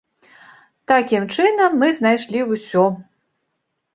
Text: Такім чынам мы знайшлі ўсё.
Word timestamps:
Такім 0.91 1.27
чынам 1.35 1.77
мы 1.83 1.91
знайшлі 1.99 2.41
ўсё. 2.53 2.83